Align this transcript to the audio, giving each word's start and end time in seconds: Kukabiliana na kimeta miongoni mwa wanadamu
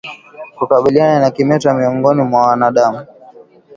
Kukabiliana 0.57 1.19
na 1.19 1.31
kimeta 1.31 1.73
miongoni 1.73 2.21
mwa 2.21 2.47
wanadamu 2.47 3.05